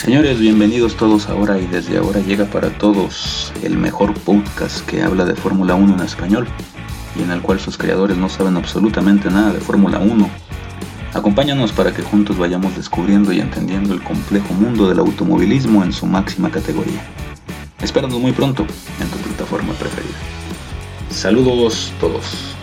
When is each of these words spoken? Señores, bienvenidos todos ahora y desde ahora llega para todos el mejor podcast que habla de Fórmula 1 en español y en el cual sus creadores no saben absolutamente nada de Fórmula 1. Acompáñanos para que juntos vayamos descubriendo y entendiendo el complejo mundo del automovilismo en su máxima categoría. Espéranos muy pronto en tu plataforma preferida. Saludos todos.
Señores, 0.00 0.40
bienvenidos 0.40 0.96
todos 0.96 1.28
ahora 1.28 1.58
y 1.58 1.66
desde 1.66 1.98
ahora 1.98 2.20
llega 2.20 2.46
para 2.46 2.70
todos 2.70 3.52
el 3.62 3.76
mejor 3.76 4.14
podcast 4.14 4.80
que 4.86 5.02
habla 5.02 5.26
de 5.26 5.34
Fórmula 5.34 5.74
1 5.74 5.92
en 5.92 6.00
español 6.00 6.48
y 7.18 7.22
en 7.22 7.30
el 7.30 7.42
cual 7.42 7.60
sus 7.60 7.76
creadores 7.76 8.16
no 8.16 8.30
saben 8.30 8.56
absolutamente 8.56 9.28
nada 9.28 9.52
de 9.52 9.60
Fórmula 9.60 9.98
1. 9.98 10.30
Acompáñanos 11.12 11.72
para 11.72 11.92
que 11.92 12.00
juntos 12.00 12.38
vayamos 12.38 12.74
descubriendo 12.76 13.30
y 13.30 13.40
entendiendo 13.40 13.92
el 13.92 14.02
complejo 14.02 14.54
mundo 14.54 14.88
del 14.88 15.00
automovilismo 15.00 15.84
en 15.84 15.92
su 15.92 16.06
máxima 16.06 16.50
categoría. 16.50 17.04
Espéranos 17.82 18.18
muy 18.18 18.32
pronto 18.32 18.64
en 19.02 19.08
tu 19.10 19.18
plataforma 19.18 19.74
preferida. 19.74 20.16
Saludos 21.10 21.92
todos. 22.00 22.56